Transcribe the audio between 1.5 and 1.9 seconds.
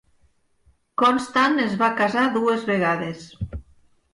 es